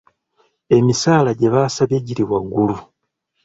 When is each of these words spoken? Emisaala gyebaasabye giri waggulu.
Emisaala 0.77 1.31
gyebaasabye 1.39 1.97
giri 2.07 2.23
waggulu. 2.29 2.77